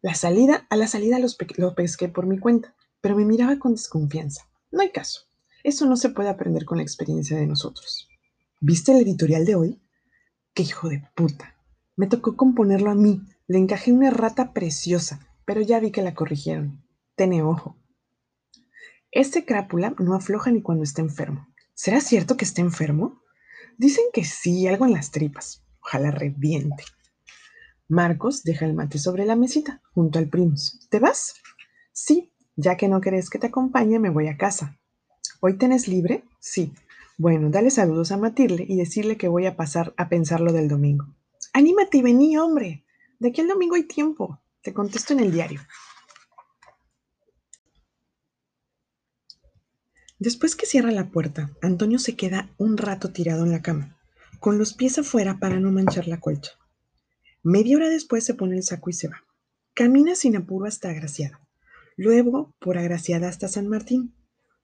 La 0.00 0.14
salida, 0.14 0.66
a 0.70 0.76
la 0.76 0.86
salida 0.86 1.18
lo 1.18 1.74
pesqué 1.74 2.08
por 2.08 2.26
mi 2.26 2.38
cuenta, 2.38 2.74
pero 3.00 3.16
me 3.16 3.24
miraba 3.24 3.58
con 3.58 3.72
desconfianza. 3.72 4.48
No 4.70 4.80
hay 4.82 4.90
caso. 4.90 5.22
Eso 5.64 5.86
no 5.86 5.96
se 5.96 6.10
puede 6.10 6.28
aprender 6.28 6.64
con 6.64 6.78
la 6.78 6.84
experiencia 6.84 7.36
de 7.36 7.46
nosotros. 7.46 8.08
¿Viste 8.60 8.92
el 8.92 8.98
editorial 8.98 9.44
de 9.44 9.54
hoy? 9.54 9.80
¡Qué 10.54 10.62
hijo 10.62 10.88
de 10.88 11.02
puta! 11.14 11.56
Me 11.96 12.06
tocó 12.06 12.36
componerlo 12.36 12.90
a 12.90 12.94
mí. 12.94 13.22
Le 13.48 13.58
encajé 13.58 13.92
una 13.92 14.10
rata 14.10 14.52
preciosa, 14.52 15.20
pero 15.44 15.60
ya 15.60 15.80
vi 15.80 15.90
que 15.90 16.02
la 16.02 16.14
corrigieron. 16.14 16.84
Tene 17.16 17.42
ojo. 17.42 17.76
Este 19.10 19.46
crápula 19.46 19.94
no 19.98 20.14
afloja 20.14 20.50
ni 20.50 20.60
cuando 20.60 20.84
está 20.84 21.00
enfermo. 21.00 21.48
¿Será 21.74 22.00
cierto 22.00 22.36
que 22.36 22.44
está 22.44 22.60
enfermo? 22.60 23.22
Dicen 23.78 24.04
que 24.12 24.24
sí, 24.24 24.66
algo 24.66 24.84
en 24.84 24.92
las 24.92 25.10
tripas. 25.10 25.64
Ojalá 25.80 26.10
reviente. 26.10 26.84
Marcos 27.88 28.42
deja 28.42 28.66
el 28.66 28.74
mate 28.74 28.98
sobre 28.98 29.24
la 29.24 29.34
mesita, 29.34 29.80
junto 29.94 30.18
al 30.18 30.28
primus. 30.28 30.86
¿Te 30.90 30.98
vas? 30.98 31.34
Sí, 31.92 32.30
ya 32.54 32.76
que 32.76 32.88
no 32.88 33.00
querés 33.00 33.30
que 33.30 33.38
te 33.38 33.46
acompañe, 33.46 33.98
me 33.98 34.10
voy 34.10 34.28
a 34.28 34.36
casa. 34.36 34.78
¿Hoy 35.40 35.56
tenés 35.56 35.88
libre? 35.88 36.24
Sí. 36.38 36.74
Bueno, 37.16 37.48
dale 37.48 37.70
saludos 37.70 38.12
a 38.12 38.18
Matilde 38.18 38.66
y 38.68 38.76
decirle 38.76 39.16
que 39.16 39.28
voy 39.28 39.46
a 39.46 39.56
pasar 39.56 39.94
a 39.96 40.10
pensar 40.10 40.40
lo 40.40 40.52
del 40.52 40.68
domingo. 40.68 41.06
Anímate 41.54 41.98
y 41.98 42.02
vení, 42.02 42.36
hombre. 42.36 42.84
De 43.18 43.30
aquí 43.30 43.40
al 43.40 43.48
domingo 43.48 43.76
hay 43.76 43.84
tiempo. 43.84 44.38
Te 44.62 44.74
contesto 44.74 45.14
en 45.14 45.20
el 45.20 45.32
diario. 45.32 45.60
Después 50.20 50.56
que 50.56 50.66
cierra 50.66 50.90
la 50.90 51.10
puerta, 51.10 51.52
Antonio 51.62 52.00
se 52.00 52.16
queda 52.16 52.50
un 52.58 52.76
rato 52.76 53.10
tirado 53.10 53.44
en 53.44 53.52
la 53.52 53.62
cama, 53.62 53.96
con 54.40 54.58
los 54.58 54.74
pies 54.74 54.98
afuera 54.98 55.38
para 55.38 55.60
no 55.60 55.70
manchar 55.70 56.08
la 56.08 56.18
colcha. 56.18 56.52
Media 57.44 57.76
hora 57.76 57.88
después 57.88 58.24
se 58.24 58.34
pone 58.34 58.56
el 58.56 58.64
saco 58.64 58.90
y 58.90 58.94
se 58.94 59.06
va. 59.06 59.22
Camina 59.74 60.16
sin 60.16 60.34
apuro 60.34 60.66
hasta 60.66 60.90
Agraciada, 60.90 61.40
luego 61.96 62.52
por 62.58 62.78
Agraciada 62.78 63.28
hasta 63.28 63.46
San 63.46 63.68
Martín. 63.68 64.12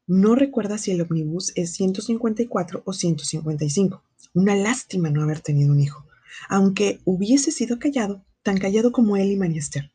No 0.08 0.34
recuerda 0.34 0.76
si 0.76 0.90
el 0.90 1.02
omnibus 1.02 1.52
es 1.54 1.72
154 1.74 2.82
o 2.84 2.92
155. 2.92 4.02
Una 4.34 4.56
lástima 4.56 5.08
no 5.10 5.22
haber 5.22 5.38
tenido 5.38 5.70
un 5.70 5.78
hijo, 5.78 6.04
aunque 6.48 7.00
hubiese 7.04 7.52
sido 7.52 7.78
callado, 7.78 8.24
tan 8.42 8.58
callado 8.58 8.90
como 8.90 9.16
él 9.16 9.30
y 9.30 9.36
María 9.36 9.60
Esther. 9.60 9.92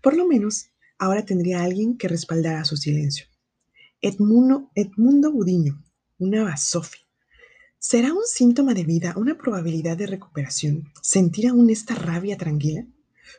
Por 0.00 0.16
lo 0.16 0.26
menos, 0.26 0.70
ahora 0.98 1.26
tendría 1.26 1.62
alguien 1.62 1.98
que 1.98 2.08
respaldara 2.08 2.64
su 2.64 2.78
silencio. 2.78 3.26
Edmundo, 4.06 5.32
Budiño, 5.32 5.82
una 6.18 6.44
basofia. 6.44 7.00
¿Será 7.78 8.12
un 8.12 8.26
síntoma 8.26 8.74
de 8.74 8.84
vida, 8.84 9.14
una 9.16 9.38
probabilidad 9.38 9.96
de 9.96 10.06
recuperación, 10.06 10.90
sentir 11.00 11.48
aún 11.48 11.70
esta 11.70 11.94
rabia 11.94 12.36
tranquila? 12.36 12.86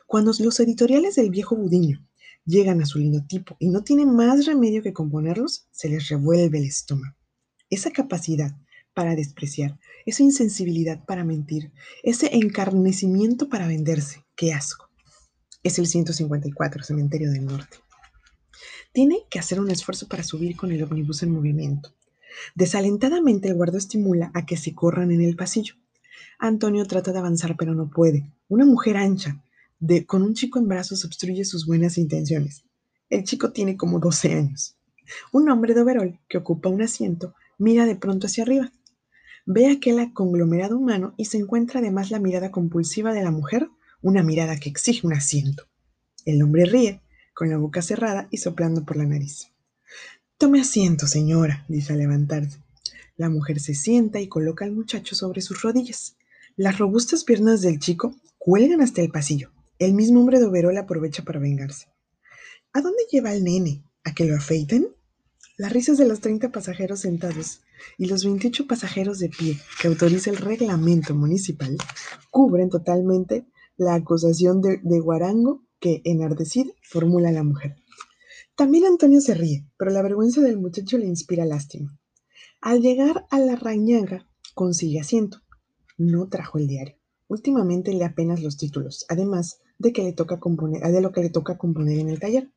Cuando 0.08 0.32
los 0.40 0.58
editoriales 0.58 1.14
del 1.14 1.30
viejo 1.30 1.54
Budiño 1.54 2.04
llegan 2.44 2.82
a 2.82 2.86
su 2.86 2.98
linotipo 2.98 3.54
y 3.60 3.68
no 3.68 3.84
tienen 3.84 4.12
más 4.12 4.44
remedio 4.44 4.82
que 4.82 4.92
componerlos, 4.92 5.68
se 5.70 5.88
les 5.88 6.08
revuelve 6.08 6.58
el 6.58 6.64
estómago. 6.64 7.14
Esa 7.70 7.92
capacidad 7.92 8.50
para 8.92 9.14
despreciar, 9.14 9.78
esa 10.04 10.24
insensibilidad 10.24 11.04
para 11.04 11.22
mentir, 11.22 11.70
ese 12.02 12.34
encarnecimiento 12.34 13.48
para 13.48 13.68
venderse, 13.68 14.24
qué 14.34 14.52
asco. 14.52 14.90
Es 15.62 15.78
el 15.78 15.86
154, 15.86 16.82
Cementerio 16.82 17.30
del 17.30 17.44
Norte. 17.44 17.85
Tiene 18.96 19.26
que 19.28 19.38
hacer 19.38 19.60
un 19.60 19.70
esfuerzo 19.70 20.08
para 20.08 20.22
subir 20.22 20.56
con 20.56 20.72
el 20.72 20.82
ómnibus 20.82 21.22
en 21.22 21.30
movimiento. 21.30 21.92
Desalentadamente 22.54 23.46
el 23.46 23.54
guardo 23.54 23.76
estimula 23.76 24.30
a 24.32 24.46
que 24.46 24.56
se 24.56 24.74
corran 24.74 25.10
en 25.10 25.20
el 25.20 25.36
pasillo. 25.36 25.74
Antonio 26.38 26.86
trata 26.86 27.12
de 27.12 27.18
avanzar 27.18 27.56
pero 27.58 27.74
no 27.74 27.90
puede. 27.90 28.32
Una 28.48 28.64
mujer 28.64 28.96
ancha, 28.96 29.44
de, 29.80 30.06
con 30.06 30.22
un 30.22 30.32
chico 30.32 30.58
en 30.58 30.66
brazos 30.66 31.04
obstruye 31.04 31.44
sus 31.44 31.66
buenas 31.66 31.98
intenciones. 31.98 32.64
El 33.10 33.24
chico 33.24 33.52
tiene 33.52 33.76
como 33.76 34.00
12 34.00 34.32
años. 34.32 34.78
Un 35.30 35.50
hombre 35.50 35.74
de 35.74 35.82
overol 35.82 36.18
que 36.26 36.38
ocupa 36.38 36.70
un 36.70 36.80
asiento 36.80 37.34
mira 37.58 37.84
de 37.84 37.96
pronto 37.96 38.28
hacia 38.28 38.44
arriba. 38.44 38.72
Ve 39.44 39.66
aquel 39.66 40.10
conglomerado 40.14 40.78
humano 40.78 41.12
y 41.18 41.26
se 41.26 41.36
encuentra 41.36 41.80
además 41.80 42.10
la 42.10 42.18
mirada 42.18 42.50
compulsiva 42.50 43.12
de 43.12 43.22
la 43.22 43.30
mujer, 43.30 43.68
una 44.00 44.22
mirada 44.22 44.56
que 44.56 44.70
exige 44.70 45.06
un 45.06 45.12
asiento. 45.12 45.64
El 46.24 46.42
hombre 46.42 46.64
ríe, 46.64 47.02
con 47.36 47.50
la 47.50 47.58
boca 47.58 47.82
cerrada 47.82 48.28
y 48.30 48.38
soplando 48.38 48.86
por 48.86 48.96
la 48.96 49.04
nariz. 49.04 49.52
Tome 50.38 50.62
asiento, 50.62 51.06
señora, 51.06 51.66
dice 51.68 51.92
al 51.92 51.98
levantarse. 51.98 52.62
La 53.18 53.28
mujer 53.28 53.60
se 53.60 53.74
sienta 53.74 54.20
y 54.20 54.26
coloca 54.26 54.64
al 54.64 54.72
muchacho 54.72 55.14
sobre 55.14 55.42
sus 55.42 55.60
rodillas. 55.60 56.16
Las 56.56 56.78
robustas 56.78 57.24
piernas 57.24 57.60
del 57.60 57.78
chico 57.78 58.16
cuelgan 58.38 58.80
hasta 58.80 59.02
el 59.02 59.10
pasillo. 59.10 59.50
El 59.78 59.92
mismo 59.92 60.20
hombre 60.20 60.38
de 60.38 60.46
overol 60.46 60.78
aprovecha 60.78 61.24
para 61.24 61.38
vengarse. 61.38 61.88
¿A 62.72 62.80
dónde 62.80 63.02
lleva 63.12 63.30
al 63.30 63.44
nene? 63.44 63.84
¿A 64.02 64.14
que 64.14 64.24
lo 64.24 64.34
afeiten? 64.34 64.88
Las 65.58 65.74
risas 65.74 65.98
de 65.98 66.08
los 66.08 66.20
30 66.20 66.50
pasajeros 66.50 67.00
sentados 67.00 67.60
y 67.98 68.06
los 68.06 68.24
28 68.24 68.66
pasajeros 68.66 69.18
de 69.18 69.28
pie 69.28 69.60
que 69.82 69.88
autoriza 69.88 70.30
el 70.30 70.38
reglamento 70.38 71.14
municipal 71.14 71.76
cubren 72.30 72.70
totalmente 72.70 73.44
la 73.76 73.94
acusación 73.94 74.62
de, 74.62 74.80
de 74.82 75.00
guarango 75.00 75.65
que, 75.80 76.02
enardecida, 76.04 76.70
formula 76.82 77.30
la 77.32 77.42
mujer. 77.42 77.76
También 78.56 78.86
Antonio 78.86 79.20
se 79.20 79.34
ríe, 79.34 79.66
pero 79.76 79.90
la 79.90 80.02
vergüenza 80.02 80.40
del 80.40 80.58
muchacho 80.58 80.96
le 80.96 81.06
inspira 81.06 81.44
lástima. 81.44 81.98
Al 82.60 82.80
llegar 82.80 83.26
a 83.30 83.38
la 83.38 83.56
rañaga, 83.56 84.28
consigue 84.54 85.00
asiento. 85.00 85.42
No 85.98 86.28
trajo 86.28 86.58
el 86.58 86.66
diario. 86.66 86.96
Últimamente 87.28 87.92
lee 87.92 88.02
apenas 88.02 88.42
los 88.42 88.56
títulos. 88.56 89.04
Además, 89.08 89.60
de, 89.78 89.92
que 89.92 90.02
le 90.02 90.12
toca 90.12 90.40
componer, 90.40 90.82
de 90.82 91.00
lo 91.00 91.12
que 91.12 91.22
le 91.22 91.30
toca 91.30 91.58
componer 91.58 91.98
en 91.98 92.08
el 92.08 92.20
taller. 92.20 92.50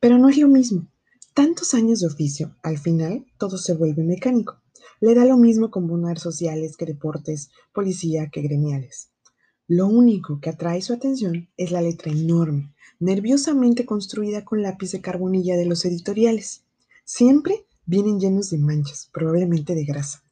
Pero 0.00 0.18
no 0.18 0.28
es 0.28 0.38
lo 0.38 0.48
mismo. 0.48 0.88
Tantos 1.34 1.74
años 1.74 2.00
de 2.00 2.06
oficio, 2.06 2.56
al 2.62 2.78
final 2.78 3.26
todo 3.38 3.58
se 3.58 3.74
vuelve 3.74 4.04
mecánico. 4.04 4.60
Le 5.00 5.14
da 5.14 5.24
lo 5.24 5.36
mismo 5.36 5.70
componer 5.70 6.18
sociales 6.18 6.76
que 6.76 6.86
deportes, 6.86 7.50
policía 7.72 8.30
que 8.30 8.40
gremiales. 8.40 9.10
Lo 9.66 9.86
único 9.86 10.40
que 10.40 10.50
atrae 10.50 10.82
su 10.82 10.92
atención 10.92 11.48
es 11.56 11.70
la 11.70 11.80
letra 11.80 12.12
enorme, 12.12 12.74
nerviosamente 13.00 13.86
construida 13.86 14.44
con 14.44 14.60
lápiz 14.60 14.92
de 14.92 15.00
carbonilla 15.00 15.56
de 15.56 15.64
los 15.64 15.86
editoriales. 15.86 16.64
Siempre 17.06 17.64
vienen 17.86 18.20
llenos 18.20 18.50
de 18.50 18.58
manchas, 18.58 19.08
probablemente 19.10 19.74
de 19.74 19.84
grasa. 19.86 20.22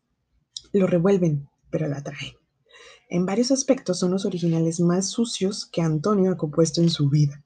Lo 0.73 0.87
revuelven, 0.87 1.49
pero 1.71 1.89
la 1.89 1.99
atraen. 1.99 2.35
En 3.09 3.25
varios 3.25 3.51
aspectos 3.51 3.99
son 3.99 4.11
los 4.11 4.27
originales 4.27 4.81
más 4.81 5.09
sucios 5.09 5.65
que 5.65 5.81
Antonio 5.81 6.33
ha 6.33 6.37
compuesto 6.37 6.83
en 6.83 6.91
su 6.91 7.09
vida. 7.09 7.43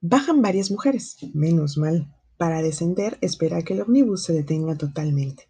Bajan 0.00 0.42
varias 0.42 0.72
mujeres, 0.72 1.18
menos 1.34 1.78
mal. 1.78 2.12
Para 2.36 2.62
descender, 2.62 3.16
espera 3.20 3.62
que 3.62 3.74
el 3.74 3.82
ómnibus 3.82 4.24
se 4.24 4.32
detenga 4.32 4.76
totalmente. 4.76 5.48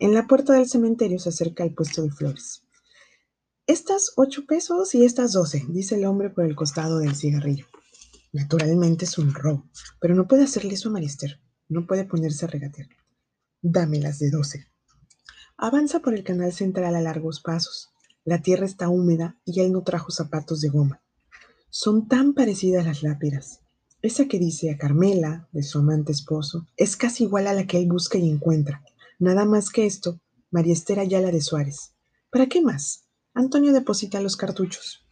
En 0.00 0.14
la 0.14 0.26
puerta 0.26 0.54
del 0.54 0.68
cementerio 0.68 1.20
se 1.20 1.28
acerca 1.28 1.62
al 1.62 1.74
puesto 1.74 2.02
de 2.02 2.10
flores. 2.10 2.64
Estas 3.70 4.14
ocho 4.16 4.46
pesos 4.46 4.96
y 4.96 5.04
estas 5.04 5.32
doce, 5.32 5.64
dice 5.68 5.94
el 5.94 6.04
hombre 6.04 6.28
por 6.28 6.44
el 6.44 6.56
costado 6.56 6.98
del 6.98 7.14
cigarrillo. 7.14 7.66
Naturalmente 8.32 9.04
es 9.04 9.16
un 9.16 9.32
robo, 9.32 9.70
pero 10.00 10.16
no 10.16 10.26
puede 10.26 10.42
hacerle 10.42 10.74
eso 10.74 10.88
a 10.88 10.92
Marister. 10.92 11.40
No 11.68 11.86
puede 11.86 12.04
ponerse 12.04 12.46
a 12.46 12.48
regatear. 12.48 12.88
Dámelas 13.62 14.18
de 14.18 14.30
doce. 14.30 14.66
Avanza 15.56 16.00
por 16.00 16.14
el 16.14 16.24
canal 16.24 16.52
central 16.52 16.96
a 16.96 17.00
largos 17.00 17.40
pasos. 17.42 17.90
La 18.24 18.42
tierra 18.42 18.66
está 18.66 18.88
húmeda 18.88 19.38
y 19.44 19.60
él 19.60 19.70
no 19.70 19.84
trajo 19.84 20.10
zapatos 20.10 20.60
de 20.60 20.68
goma. 20.68 21.00
Son 21.68 22.08
tan 22.08 22.34
parecidas 22.34 22.84
las 22.84 23.04
lápidas. 23.04 23.60
Esa 24.02 24.24
que 24.24 24.40
dice 24.40 24.72
a 24.72 24.78
Carmela, 24.78 25.48
de 25.52 25.62
su 25.62 25.78
amante 25.78 26.10
esposo, 26.10 26.66
es 26.76 26.96
casi 26.96 27.22
igual 27.22 27.46
a 27.46 27.54
la 27.54 27.68
que 27.68 27.78
él 27.78 27.86
busca 27.86 28.18
y 28.18 28.28
encuentra. 28.28 28.82
Nada 29.20 29.44
más 29.44 29.70
que 29.70 29.86
esto, 29.86 30.18
María 30.50 30.72
Esther 30.72 30.98
Ayala 30.98 31.30
de 31.30 31.40
Suárez. 31.40 31.92
¿Para 32.32 32.48
qué 32.48 32.62
más? 32.62 33.04
Antonio 33.34 33.72
deposita 33.72 34.20
los 34.20 34.36
cartuchos. 34.36 35.04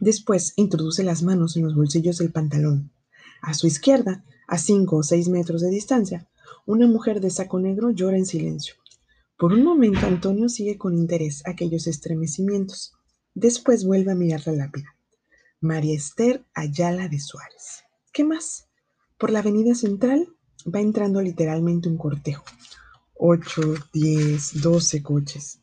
Después 0.00 0.52
introduce 0.56 1.02
las 1.02 1.22
manos 1.22 1.56
en 1.56 1.64
los 1.64 1.74
bolsillos 1.74 2.18
del 2.18 2.32
pantalón. 2.32 2.92
A 3.42 3.54
su 3.54 3.66
izquierda, 3.66 4.24
a 4.46 4.58
cinco 4.58 4.96
o 4.96 5.02
seis 5.02 5.28
metros 5.28 5.60
de 5.60 5.70
distancia, 5.70 6.28
una 6.66 6.86
mujer 6.86 7.20
de 7.20 7.30
saco 7.30 7.58
negro 7.58 7.90
llora 7.90 8.16
en 8.16 8.26
silencio. 8.26 8.74
Por 9.38 9.54
un 9.54 9.64
momento 9.64 10.06
Antonio 10.06 10.48
sigue 10.48 10.76
con 10.76 10.98
interés 10.98 11.42
aquellos 11.46 11.86
estremecimientos. 11.86 12.92
Después 13.34 13.84
vuelve 13.84 14.12
a 14.12 14.14
mirar 14.14 14.42
la 14.46 14.52
lápida. 14.52 14.94
María 15.60 15.96
Esther 15.96 16.44
Ayala 16.54 17.08
de 17.08 17.20
Suárez. 17.20 17.84
¿Qué 18.12 18.24
más? 18.24 18.68
Por 19.18 19.30
la 19.30 19.38
avenida 19.38 19.74
central 19.74 20.28
va 20.66 20.80
entrando 20.80 21.22
literalmente 21.22 21.88
un 21.88 21.96
cortejo. 21.96 22.44
Ocho, 23.14 23.74
diez, 23.92 24.60
doce 24.60 25.02
coches. 25.02 25.59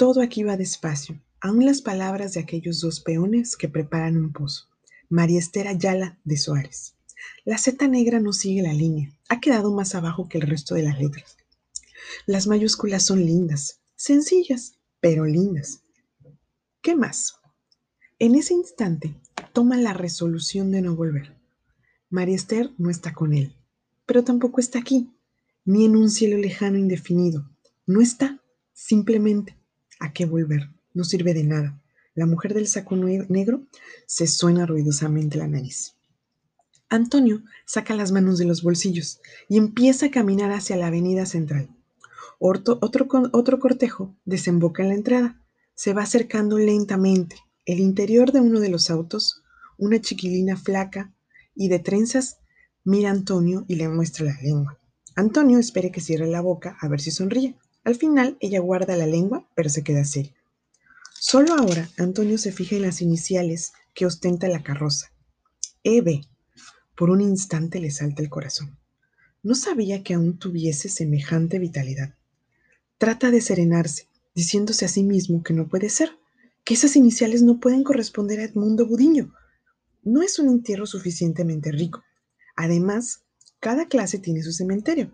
Todo 0.00 0.22
aquí 0.22 0.44
va 0.44 0.56
despacio, 0.56 1.20
aún 1.42 1.66
las 1.66 1.82
palabras 1.82 2.32
de 2.32 2.40
aquellos 2.40 2.80
dos 2.80 3.00
peones 3.00 3.54
que 3.54 3.68
preparan 3.68 4.16
un 4.16 4.32
pozo. 4.32 4.64
María 5.10 5.38
Esther 5.38 5.68
Ayala 5.68 6.18
de 6.24 6.38
Suárez. 6.38 6.94
La 7.44 7.58
Z 7.58 7.86
negra 7.86 8.18
no 8.18 8.32
sigue 8.32 8.62
la 8.62 8.72
línea, 8.72 9.14
ha 9.28 9.40
quedado 9.40 9.70
más 9.74 9.94
abajo 9.94 10.26
que 10.26 10.38
el 10.38 10.46
resto 10.46 10.74
de 10.74 10.84
las 10.84 10.98
letras. 10.98 11.36
Las 12.24 12.46
mayúsculas 12.46 13.04
son 13.04 13.26
lindas, 13.26 13.82
sencillas, 13.94 14.78
pero 15.00 15.26
lindas. 15.26 15.82
¿Qué 16.80 16.96
más? 16.96 17.34
En 18.18 18.36
ese 18.36 18.54
instante 18.54 19.14
toma 19.52 19.76
la 19.76 19.92
resolución 19.92 20.70
de 20.70 20.80
no 20.80 20.96
volver. 20.96 21.36
María 22.08 22.36
Esther 22.36 22.70
no 22.78 22.88
está 22.88 23.12
con 23.12 23.34
él, 23.34 23.54
pero 24.06 24.24
tampoco 24.24 24.60
está 24.60 24.78
aquí, 24.78 25.10
ni 25.66 25.84
en 25.84 25.94
un 25.94 26.08
cielo 26.08 26.38
lejano 26.38 26.78
indefinido. 26.78 27.50
No 27.84 28.00
está, 28.00 28.40
simplemente. 28.72 29.59
¿A 30.00 30.12
qué 30.12 30.24
volver? 30.24 30.70
No 30.94 31.04
sirve 31.04 31.34
de 31.34 31.44
nada. 31.44 31.80
La 32.14 32.26
mujer 32.26 32.54
del 32.54 32.66
saco 32.66 32.96
negro 32.96 33.66
se 34.06 34.26
suena 34.26 34.66
ruidosamente 34.66 35.38
la 35.38 35.46
nariz. 35.46 35.94
Antonio 36.88 37.42
saca 37.66 37.94
las 37.94 38.10
manos 38.10 38.38
de 38.38 38.46
los 38.46 38.62
bolsillos 38.62 39.20
y 39.48 39.58
empieza 39.58 40.06
a 40.06 40.10
caminar 40.10 40.50
hacia 40.50 40.76
la 40.76 40.88
avenida 40.88 41.24
central. 41.26 41.68
Otro, 42.40 42.78
otro, 42.80 43.58
cortejo 43.60 44.16
desemboca 44.24 44.82
en 44.82 44.88
la 44.88 44.94
entrada. 44.94 45.40
Se 45.74 45.92
va 45.92 46.02
acercando 46.02 46.58
lentamente. 46.58 47.36
El 47.66 47.78
interior 47.78 48.32
de 48.32 48.40
uno 48.40 48.58
de 48.58 48.70
los 48.70 48.90
autos, 48.90 49.42
una 49.76 50.00
chiquilina 50.00 50.56
flaca 50.56 51.12
y 51.54 51.68
de 51.68 51.78
trenzas, 51.78 52.38
mira 52.82 53.10
a 53.10 53.12
Antonio 53.12 53.66
y 53.68 53.76
le 53.76 53.88
muestra 53.88 54.24
la 54.24 54.36
lengua. 54.42 54.78
Antonio 55.14 55.58
espera 55.58 55.90
que 55.90 56.00
cierre 56.00 56.26
la 56.26 56.40
boca 56.40 56.76
a 56.80 56.88
ver 56.88 57.00
si 57.00 57.10
sonríe. 57.10 57.56
Al 57.84 57.94
final, 57.94 58.36
ella 58.40 58.60
guarda 58.60 58.96
la 58.96 59.06
lengua, 59.06 59.48
pero 59.54 59.68
se 59.70 59.82
queda 59.82 60.04
seria. 60.04 60.34
Solo 61.18 61.54
ahora, 61.54 61.88
Antonio 61.98 62.38
se 62.38 62.52
fija 62.52 62.76
en 62.76 62.82
las 62.82 63.02
iniciales 63.02 63.72
que 63.94 64.06
ostenta 64.06 64.48
la 64.48 64.62
carroza. 64.62 65.12
EB. 65.84 66.22
Por 66.96 67.10
un 67.10 67.20
instante 67.20 67.80
le 67.80 67.90
salta 67.90 68.22
el 68.22 68.28
corazón. 68.28 68.78
No 69.42 69.54
sabía 69.54 70.02
que 70.02 70.14
aún 70.14 70.38
tuviese 70.38 70.88
semejante 70.88 71.58
vitalidad. 71.58 72.14
Trata 72.98 73.30
de 73.30 73.40
serenarse, 73.40 74.08
diciéndose 74.34 74.84
a 74.84 74.88
sí 74.88 75.02
mismo 75.02 75.42
que 75.42 75.54
no 75.54 75.68
puede 75.68 75.88
ser, 75.88 76.10
que 76.64 76.74
esas 76.74 76.96
iniciales 76.96 77.42
no 77.42 77.58
pueden 77.58 77.82
corresponder 77.82 78.40
a 78.40 78.44
Edmundo 78.44 78.86
Budiño. 78.86 79.32
No 80.02 80.22
es 80.22 80.38
un 80.38 80.48
entierro 80.48 80.86
suficientemente 80.86 81.72
rico. 81.72 82.02
Además, 82.56 83.22
cada 83.58 83.88
clase 83.88 84.18
tiene 84.18 84.42
su 84.42 84.52
cementerio. 84.52 85.10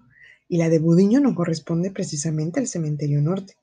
Y 0.48 0.58
la 0.58 0.68
de 0.68 0.78
Budiño 0.78 1.20
no 1.20 1.34
corresponde 1.34 1.90
precisamente 1.90 2.60
al 2.60 2.68
cementerio 2.68 3.20
norte. 3.20 3.56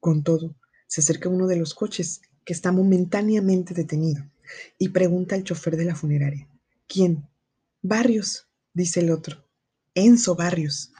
Con 0.00 0.22
todo, 0.22 0.54
se 0.86 1.00
acerca 1.00 1.28
uno 1.28 1.46
de 1.46 1.56
los 1.56 1.74
coches 1.74 2.22
que 2.44 2.52
está 2.52 2.72
momentáneamente 2.72 3.74
detenido 3.74 4.24
y 4.78 4.90
pregunta 4.90 5.34
al 5.34 5.44
chofer 5.44 5.76
de 5.76 5.84
la 5.84 5.94
funeraria. 5.94 6.48
¿Quién? 6.86 7.26
Barrios, 7.82 8.46
dice 8.72 9.00
el 9.00 9.10
otro. 9.10 9.44
Enzo 9.94 10.34
Barrios. 10.34 10.92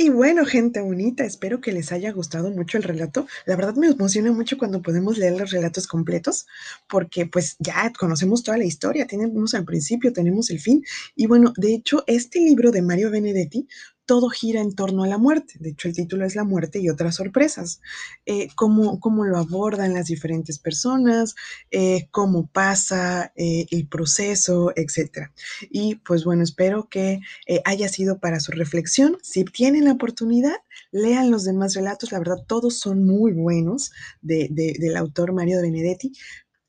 Y 0.00 0.10
bueno, 0.10 0.46
gente 0.46 0.80
bonita, 0.80 1.24
espero 1.24 1.60
que 1.60 1.72
les 1.72 1.90
haya 1.90 2.12
gustado 2.12 2.52
mucho 2.52 2.76
el 2.78 2.84
relato. 2.84 3.26
La 3.46 3.56
verdad 3.56 3.74
me 3.74 3.88
emociona 3.88 4.30
mucho 4.30 4.56
cuando 4.56 4.80
podemos 4.80 5.18
leer 5.18 5.36
los 5.36 5.50
relatos 5.50 5.88
completos, 5.88 6.46
porque 6.88 7.26
pues 7.26 7.56
ya 7.58 7.92
conocemos 7.98 8.44
toda 8.44 8.58
la 8.58 8.64
historia, 8.64 9.08
tenemos 9.08 9.54
al 9.54 9.64
principio, 9.64 10.12
tenemos 10.12 10.50
el 10.50 10.60
fin. 10.60 10.84
Y 11.16 11.26
bueno, 11.26 11.52
de 11.56 11.74
hecho, 11.74 12.04
este 12.06 12.38
libro 12.38 12.70
de 12.70 12.80
Mario 12.80 13.10
Benedetti 13.10 13.66
todo 14.08 14.30
gira 14.30 14.62
en 14.62 14.74
torno 14.74 15.04
a 15.04 15.06
la 15.06 15.18
muerte. 15.18 15.58
De 15.60 15.68
hecho, 15.68 15.86
el 15.86 15.94
título 15.94 16.24
es 16.24 16.34
La 16.34 16.42
muerte 16.42 16.78
y 16.78 16.88
otras 16.88 17.16
sorpresas. 17.16 17.82
Eh, 18.24 18.48
cómo, 18.54 18.98
lo 19.26 19.36
abordan 19.36 19.92
las 19.92 20.06
diferentes 20.06 20.58
personas, 20.58 21.34
eh, 21.70 22.08
cómo 22.10 22.46
pasa 22.46 23.34
eh, 23.36 23.66
el 23.70 23.86
proceso, 23.86 24.72
etc. 24.74 25.28
Y 25.70 25.96
pues 25.96 26.24
bueno, 26.24 26.42
espero 26.42 26.88
que 26.88 27.20
eh, 27.46 27.60
haya 27.66 27.90
sido 27.90 28.18
para 28.18 28.40
su 28.40 28.50
reflexión. 28.52 29.18
Si 29.22 29.44
tienen 29.44 29.84
la 29.84 29.92
oportunidad, 29.92 30.56
lean 30.90 31.30
los 31.30 31.44
demás 31.44 31.74
relatos. 31.74 32.10
La 32.10 32.18
verdad, 32.18 32.38
todos 32.46 32.78
son 32.78 33.04
muy 33.04 33.32
buenos 33.34 33.92
de, 34.22 34.48
del 34.50 34.96
autor 34.96 35.34
Mario 35.34 35.60
Benedetti. 35.60 36.12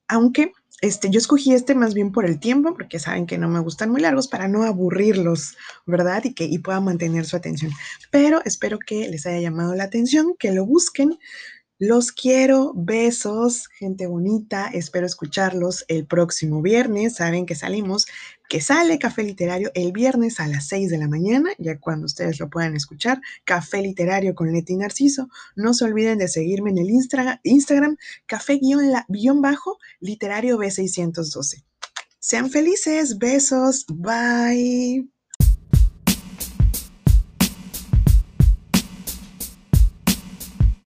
Aunque 0.10 0.52
este, 0.82 1.10
yo 1.10 1.20
escogí 1.20 1.54
este 1.54 1.76
más 1.76 1.94
bien 1.94 2.12
por 2.12 2.26
el 2.26 2.40
tiempo, 2.40 2.74
porque 2.74 3.00
saben 3.00 3.26
que 3.26 3.38
no 3.38 3.50
me 3.50 3.60
gustan 3.60 3.90
muy 3.90 4.02
largos 4.02 4.28
para 4.28 4.48
no 4.48 4.64
aburrirlos, 4.64 5.58
¿verdad? 5.86 6.24
Y 6.24 6.34
que 6.34 6.46
y 6.46 6.60
puedan 6.60 6.86
mantener 6.86 7.26
su 7.26 7.36
atención. 7.36 7.72
Pero 8.12 8.42
espero 8.46 8.80
que 8.80 9.10
les 9.10 9.26
haya 9.26 9.40
llamado 9.40 9.76
la 9.76 9.84
atención, 9.84 10.36
que 10.38 10.52
lo 10.52 10.66
busquen. 10.66 11.18
Los 11.82 12.12
quiero, 12.12 12.74
besos, 12.76 13.68
gente 13.70 14.06
bonita. 14.08 14.68
Espero 14.68 15.06
escucharlos 15.06 15.86
el 15.88 16.06
próximo 16.06 16.62
viernes. 16.62 17.16
Saben 17.16 17.46
que 17.46 17.56
salimos, 17.56 18.06
que 18.50 18.60
sale 18.62 18.98
Café 18.98 19.24
Literario 19.24 19.72
el 19.76 19.92
viernes 19.94 20.40
a 20.40 20.48
las 20.48 20.68
6 20.68 20.90
de 20.90 20.98
la 20.98 21.08
mañana, 21.08 21.52
ya 21.60 21.80
cuando 21.80 22.08
ustedes 22.08 22.40
lo 22.40 22.50
puedan 22.50 22.76
escuchar. 22.76 23.22
Café 23.46 23.82
Literario 23.82 24.34
con 24.34 24.52
Leti 24.52 24.76
Narciso. 24.76 25.30
No 25.56 25.74
se 25.76 25.86
olviden 25.86 26.18
de 26.18 26.28
seguirme 26.28 26.72
en 26.72 26.80
el 26.80 26.90
Instagram, 26.90 27.98
café-bajo 28.26 29.78
literario 30.00 30.58
B612. 30.58 31.64
Sean 32.20 32.50
felices, 32.50 33.20
besos, 33.20 33.86
bye. 33.88 35.08